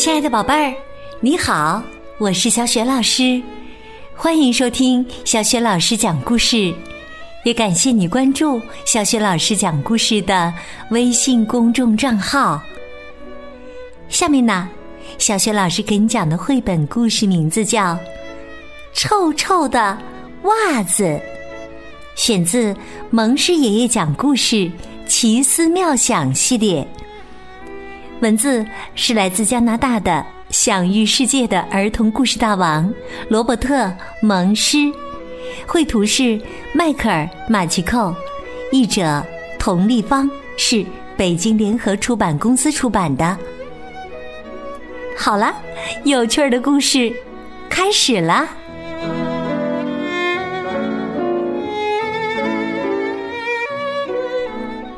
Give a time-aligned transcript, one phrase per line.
[0.00, 0.74] 亲爱的宝贝儿，
[1.20, 1.82] 你好，
[2.16, 3.38] 我是小雪老师，
[4.16, 6.74] 欢迎收听小雪老师讲故事，
[7.44, 10.50] 也感谢你关注小雪老师讲故事的
[10.90, 12.62] 微信公众账号。
[14.08, 14.70] 下面呢，
[15.18, 17.92] 小雪老师给你讲的绘本故事名字叫
[18.94, 19.98] 《臭臭的
[20.44, 21.04] 袜子》，
[22.16, 22.74] 选自
[23.10, 24.72] 蒙师爷爷讲故事
[25.06, 26.88] 奇思妙想系列。
[28.20, 32.92] 文字是来自加拿大的享誉世界的儿童故事大王
[33.28, 33.84] 罗伯特·
[34.20, 34.92] 蒙施，
[35.66, 36.38] 绘图是
[36.74, 38.14] 迈克尔·马奇寇，
[38.72, 39.24] 译者
[39.58, 40.84] 童立方，是
[41.16, 43.38] 北京联合出版公司出版的。
[45.16, 45.54] 好了，
[46.04, 47.10] 有趣儿的故事
[47.70, 48.46] 开始了。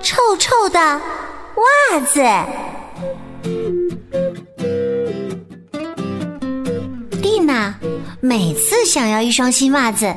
[0.00, 2.22] 臭臭的袜子。
[7.22, 7.74] 蒂娜
[8.20, 10.14] 每次想要一双新袜子，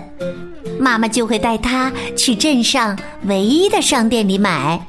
[0.80, 4.86] 妈妈就会带她去镇上唯一的商店里买。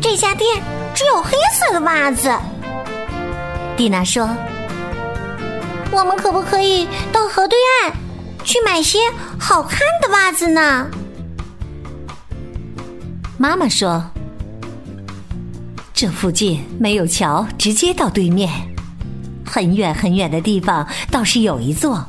[0.00, 0.62] 这家店
[0.94, 2.30] 只有黑色的袜子。
[3.76, 4.28] 蒂娜说
[5.92, 7.92] ：“我们可不可以到河对岸
[8.44, 8.98] 去买些
[9.38, 10.86] 好看的袜子呢？”
[13.38, 14.04] 妈妈说。
[16.00, 18.50] 这附近没有桥，直接到对面。
[19.44, 22.02] 很远很远的地方倒是有一座，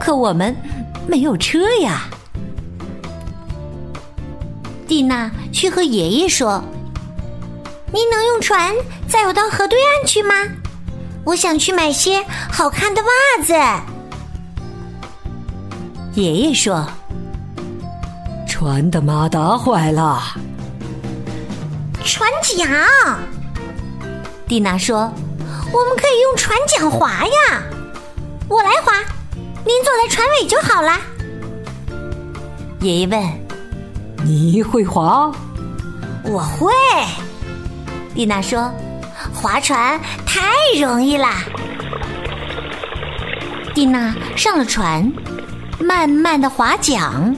[0.00, 0.54] 可我们
[1.08, 2.04] 没有车呀。
[4.86, 6.62] 蒂娜去和爷爷说
[7.92, 8.72] ：“您能用船
[9.08, 10.32] 载我到河对岸去吗？
[11.24, 13.52] 我想去买些好看的袜子。”
[16.14, 16.86] 爷爷说
[18.46, 20.36] ：“船的马达坏了。”
[22.04, 22.68] 船桨，
[24.48, 25.12] 蒂娜说
[25.72, 27.62] ：“我们可以用船桨划呀，
[28.48, 28.94] 我来划，
[29.64, 30.98] 您坐在船尾就好了。”
[32.80, 33.22] 爷爷问
[34.24, 35.30] ：“你会划
[36.24, 36.72] ？”“我会。”
[38.14, 38.72] 蒂娜说
[39.32, 40.40] ：“划船太
[40.80, 41.44] 容易啦。”
[43.74, 45.12] 蒂娜上了船，
[45.78, 47.36] 慢慢的划桨，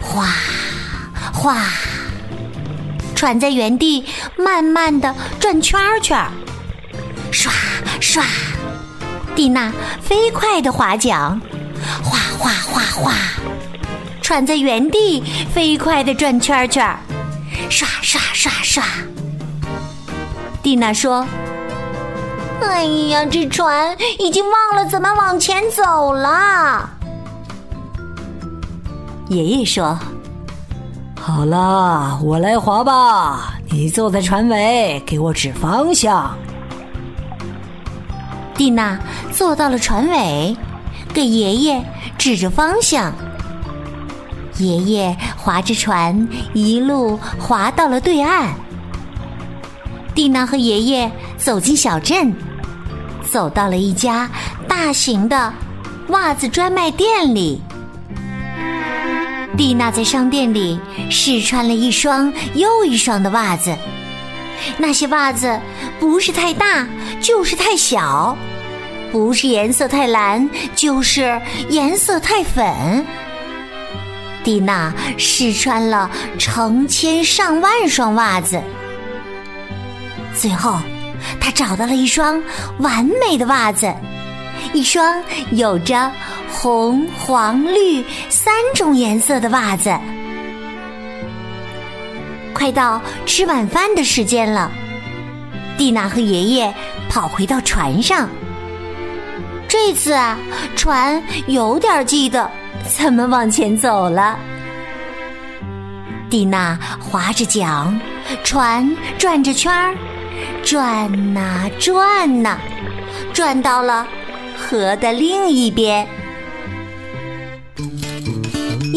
[0.00, 0.26] 划，
[1.32, 1.62] 划。
[3.22, 4.04] 船在原地
[4.36, 6.18] 慢慢的转圈圈，
[7.30, 7.52] 刷
[8.00, 8.24] 刷，
[9.36, 11.40] 蒂娜飞快的划桨，
[12.02, 13.12] 哗哗哗哗，
[14.20, 15.22] 船在原地
[15.54, 16.84] 飞快的转圈圈，
[17.70, 18.82] 刷刷刷刷。
[20.60, 21.24] 蒂娜说
[22.60, 26.90] ：“哎呀，这船已经忘了怎么往前走了。”
[29.30, 29.96] 爷爷说。
[31.24, 33.54] 好了，我来划吧。
[33.70, 36.36] 你坐在船尾，给我指方向。
[38.56, 38.98] 蒂娜
[39.30, 40.56] 坐到了船尾，
[41.14, 41.80] 给爷爷
[42.18, 43.14] 指着方向。
[44.58, 48.52] 爷爷划着船，一路划到了对岸。
[50.16, 52.34] 蒂娜和爷爷走进小镇，
[53.30, 54.28] 走到了一家
[54.66, 55.54] 大型的
[56.08, 57.62] 袜子专卖店里。
[59.56, 60.80] 蒂娜在商店里
[61.10, 63.76] 试穿了一双又一双的袜子，
[64.78, 65.60] 那些袜子
[66.00, 66.86] 不是太大，
[67.20, 68.36] 就是太小；
[69.12, 73.06] 不是颜色太蓝，就是颜色太粉。
[74.42, 78.60] 蒂娜试穿了成千上万双袜子，
[80.34, 80.78] 最后
[81.40, 82.42] 她找到了一双
[82.78, 83.92] 完美的袜子，
[84.72, 86.10] 一双有着。
[86.52, 89.90] 红、黄、绿三种颜色的袜子。
[92.54, 94.70] 快到吃晚饭的时间了，
[95.76, 96.72] 蒂娜和爷爷
[97.08, 98.28] 跑回到船上。
[99.66, 100.38] 这次啊，
[100.76, 102.48] 船有点记得
[102.86, 104.38] 怎么往前走了。
[106.30, 107.98] 蒂娜划着桨，
[108.44, 109.94] 船转着圈儿，
[110.62, 112.58] 转呐转呐，
[113.32, 114.06] 转到了
[114.56, 116.06] 河的另一边。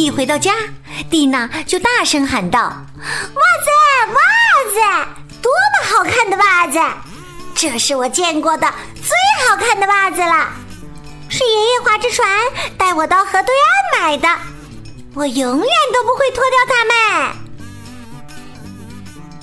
[0.06, 0.54] 一回到家，
[1.10, 3.72] 蒂娜就大声喊道：“袜子，
[4.14, 4.22] 袜
[4.70, 5.10] 子，
[5.42, 6.80] 多么好看的袜子！
[7.56, 10.50] 这是我见过的最好看的袜子了，
[11.28, 12.30] 是爷爷划着船
[12.78, 14.28] 带我到河对岸买的，
[15.16, 17.36] 我永远都不会脱掉它们。”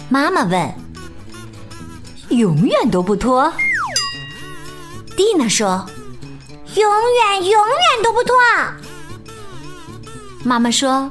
[0.08, 0.72] 妈妈问
[2.30, 3.52] ：“永远都不脱？”
[5.16, 5.84] 蒂娜说
[6.76, 8.36] ：“永远，永远都不脱。”
[10.44, 11.10] 妈妈说：“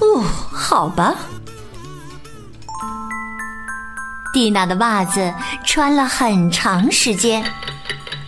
[0.00, 0.20] 哦，
[0.52, 1.14] 好吧。”
[4.32, 5.32] 蒂娜的袜子
[5.64, 7.44] 穿了很长时间，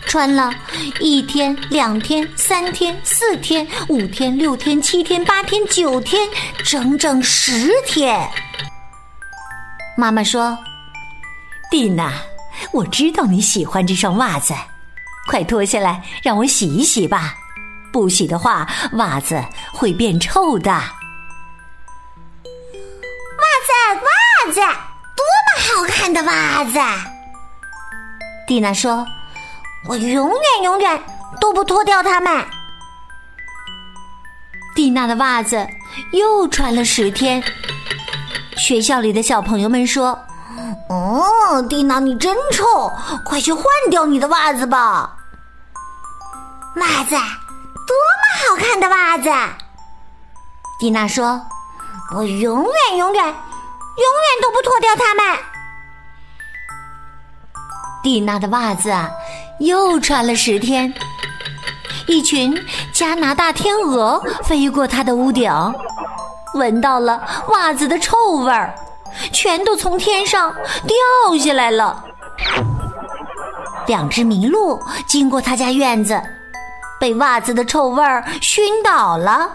[0.05, 0.53] 穿了
[1.01, 6.27] 一天、两天、三天、四天、五天、六天、七天、八天、九天，
[6.63, 8.27] 整整十天。
[9.97, 10.57] 妈妈说
[11.69, 12.13] ：“蒂娜，
[12.71, 14.53] 我知道你喜欢这双袜子，
[15.27, 17.35] 快脱下来让我洗一洗吧。
[17.91, 19.43] 不洗的话，袜子
[19.73, 20.77] 会变臭的。”袜
[23.65, 23.71] 子，
[24.05, 24.59] 袜子。
[25.15, 26.79] 多么好看的袜子！
[28.47, 29.05] 蒂娜说
[29.89, 31.03] ：“我永远永远
[31.41, 32.45] 都不脱掉它们。”
[34.75, 35.67] 蒂娜的袜子
[36.13, 37.43] 又穿了十天。
[38.57, 40.17] 学校里的小朋友们说
[40.89, 42.91] ：“哦，蒂娜你真臭，
[43.25, 45.17] 快去换掉你的袜子吧。”
[46.77, 47.15] 袜子，
[47.87, 49.29] 多么好看的袜子！
[50.79, 51.41] 蒂娜说
[52.13, 53.23] ：“我永远永远。”
[53.97, 55.25] 永远都不脱掉它们。
[58.03, 59.09] 蒂娜的袜子啊，
[59.59, 60.93] 又穿了十天。
[62.05, 62.55] 一群
[62.93, 65.51] 加拿大天鹅飞过她的屋顶，
[66.53, 68.71] 闻到了袜子的臭味儿，
[69.33, 70.53] 全都从天上
[70.85, 72.05] 掉下来了。
[73.87, 76.21] 两只麋鹿经过他家院子，
[76.99, 79.49] 被袜子的臭味儿熏倒了。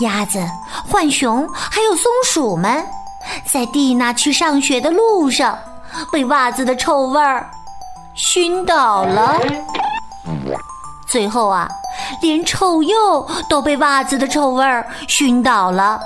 [0.00, 0.42] 鸭子、
[0.90, 2.84] 浣熊还有松鼠们，
[3.44, 5.56] 在蒂娜去上学的路上，
[6.10, 7.48] 被袜子的臭味儿
[8.14, 9.38] 熏倒了。
[11.06, 11.68] 最后啊，
[12.20, 12.94] 连臭鼬
[13.48, 16.00] 都被袜子的臭味儿熏倒了。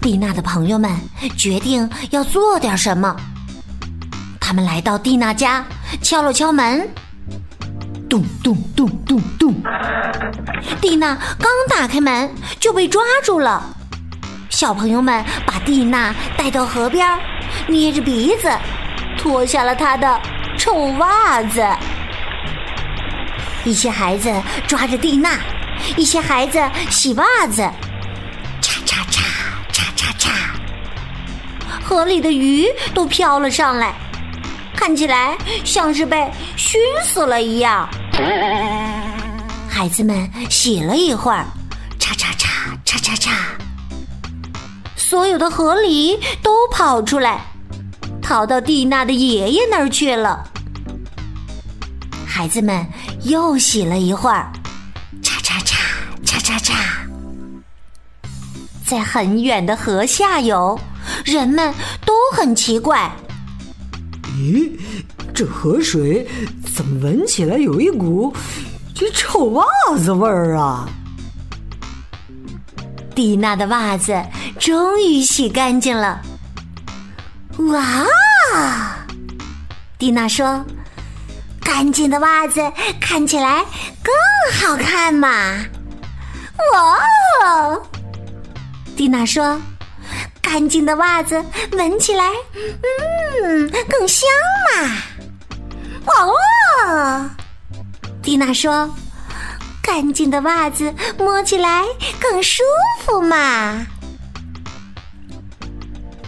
[0.00, 0.90] 蒂娜的朋友们
[1.36, 3.14] 决定要做点什么。
[4.40, 5.64] 他们来到蒂娜家，
[6.02, 6.88] 敲了敲门。
[8.10, 9.54] 咚咚咚咚咚！
[10.80, 12.28] 蒂娜刚打开门
[12.58, 13.62] 就被抓住了。
[14.48, 17.08] 小朋友们把蒂娜带到河边，
[17.68, 18.50] 捏着鼻子
[19.16, 20.20] 脱下了她的
[20.58, 21.64] 臭袜子。
[23.62, 24.28] 一些孩子
[24.66, 25.38] 抓着蒂娜，
[25.96, 26.60] 一些孩子
[26.90, 27.62] 洗袜子，
[28.60, 29.22] 嚓嚓嚓
[29.72, 30.30] 嚓嚓嚓，
[31.80, 33.94] 河里的鱼都飘了上来，
[34.80, 36.16] 看起来像是被
[36.56, 37.86] 熏死了一样。
[39.68, 41.44] 孩子们洗了一会儿，
[41.98, 43.30] 叉叉叉叉叉叉，
[44.96, 47.42] 所有的河狸都跑出来，
[48.22, 50.48] 逃到蒂娜的爷爷那儿去了。
[52.26, 52.86] 孩子们
[53.24, 54.50] 又洗了一会儿，
[55.22, 55.76] 叉叉叉
[56.24, 56.74] 叉叉叉，
[58.86, 60.80] 在很远的河下游，
[61.26, 61.70] 人们
[62.06, 63.12] 都很奇怪。
[64.40, 64.70] 咦？
[65.34, 66.26] 这河水
[66.74, 68.34] 怎么闻起来有一股
[68.94, 69.64] 这臭袜
[69.98, 70.88] 子味儿啊？
[73.14, 74.18] 蒂娜的袜子
[74.58, 76.20] 终于洗干净了。
[77.58, 78.06] 哇！
[79.98, 80.64] 蒂娜说
[81.60, 82.60] ：“干净的袜子
[83.00, 83.64] 看起来
[84.02, 84.12] 更
[84.58, 85.28] 好看嘛！”
[86.74, 87.78] 哇！
[88.96, 89.60] 蒂娜说。
[90.52, 92.24] 干净的袜子闻起来，
[93.44, 94.28] 嗯，更香
[94.66, 94.96] 嘛！
[96.06, 97.30] 哦，
[98.20, 98.92] 蒂娜说
[99.80, 101.84] ：“干净的袜子摸起来
[102.20, 102.64] 更舒
[103.04, 103.86] 服嘛。”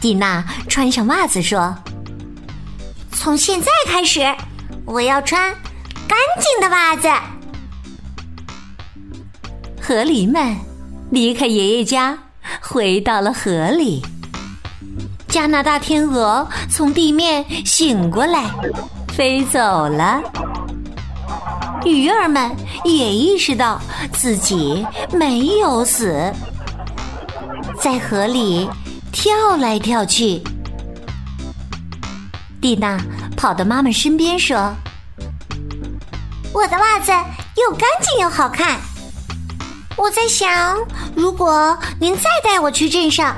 [0.00, 1.76] 蒂娜穿上袜子说
[3.11, 4.21] ：“从现在开始，
[4.87, 5.52] 我要穿
[6.07, 7.09] 干净的袜子。”
[9.83, 10.57] 河狸们
[11.11, 12.17] 离开爷爷家。
[12.61, 14.03] 回到了河里，
[15.29, 18.51] 加拿大天鹅从地面醒过来，
[19.09, 20.21] 飞走了。
[21.85, 22.51] 鱼儿们
[22.85, 23.81] 也意识到
[24.13, 26.33] 自己没有死，
[27.81, 28.69] 在河里
[29.11, 30.41] 跳来跳去。
[32.61, 32.97] 蒂娜
[33.37, 34.73] 跑到妈妈身边说
[36.55, 37.11] ：“我的袜子
[37.57, 38.79] 又干净又好看。”
[39.97, 40.79] 我在想，
[41.15, 43.37] 如果您再带我去镇上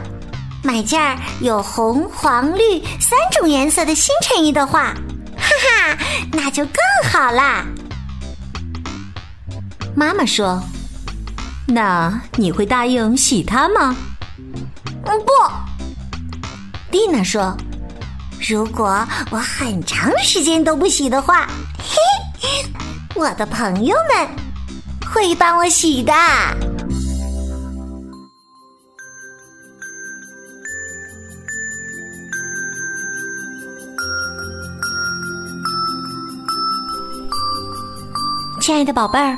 [0.62, 4.94] 买件有红、黄、绿三种颜色的新衬衣的话，
[5.36, 5.44] 哈
[5.94, 5.98] 哈，
[6.32, 6.74] 那就更
[7.10, 7.64] 好啦。
[9.94, 10.62] 妈妈说
[11.68, 13.94] ：“那你会答应洗它吗？”
[15.06, 15.32] 嗯，不。
[16.90, 17.54] 蒂娜说
[18.48, 21.46] ：“如果我很长时间都不洗的话，
[21.78, 22.64] 嘿，
[23.14, 24.28] 我的朋友们。”
[25.14, 26.12] 会帮我洗的。
[38.60, 39.36] 亲爱的宝贝儿，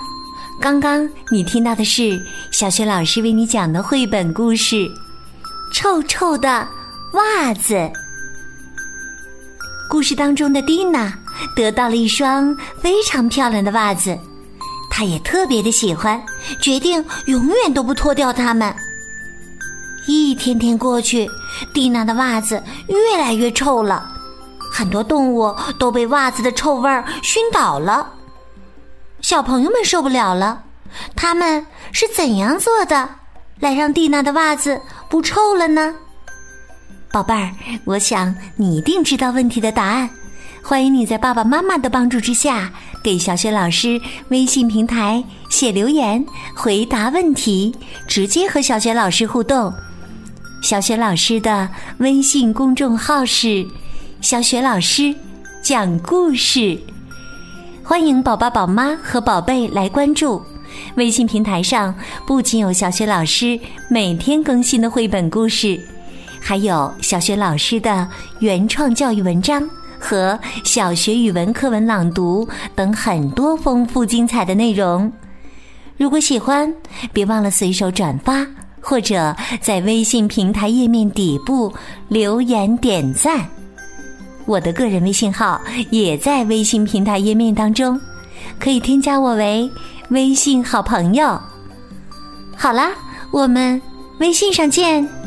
[0.60, 2.18] 刚刚你听到的是
[2.50, 4.76] 小雪老师为你讲的绘本故事
[5.74, 6.66] 《臭臭的
[7.12, 7.76] 袜子。
[9.90, 11.12] 故事当中的蒂娜
[11.54, 14.16] 得到了一双非常漂亮的袜子，
[14.90, 16.22] 她也特别的喜欢，
[16.60, 18.74] 决定永远都不脱掉它们。
[20.06, 21.28] 一天天过去，
[21.74, 24.08] 蒂娜的袜子越来越臭了，
[24.72, 28.12] 很多动物都被袜子的臭味儿熏倒了。
[29.20, 30.62] 小朋友们受不了了，
[31.16, 33.08] 他们是怎样做的，
[33.58, 35.94] 来让蒂娜的袜子不臭了呢？
[37.10, 37.50] 宝贝儿，
[37.84, 40.08] 我想你一定知道问题的答案。
[40.68, 47.72] 欢迎你在爸爸妈妈的帮助之下，给小雪老师微信平台写留言，回答问题，
[48.08, 49.72] 直接和小雪老师互动。
[50.60, 51.68] 小雪老师的
[51.98, 53.64] 微信公众号是
[54.20, 55.14] “小雪老师
[55.62, 56.76] 讲故事”，
[57.84, 60.42] 欢迎宝宝、宝妈和宝贝来关注。
[60.96, 61.94] 微信平台上
[62.26, 63.56] 不仅有小雪老师
[63.88, 65.80] 每天更新的绘本故事。
[66.40, 68.08] 还有小雪老师的
[68.40, 75.10] 原创教育文章和小学语文课文朗读等很多丰富精彩的内容。
[75.96, 76.72] 如果喜欢，
[77.12, 78.46] 别忘了随手转发，
[78.80, 81.72] 或者在微信平台页面底部
[82.08, 83.46] 留言点赞。
[84.44, 85.60] 我的个人微信号
[85.90, 88.00] 也在微信平台页面当中，
[88.60, 89.68] 可以添加我为
[90.10, 91.40] 微信好朋友。
[92.54, 92.90] 好啦，
[93.32, 93.80] 我们
[94.20, 95.25] 微信上见。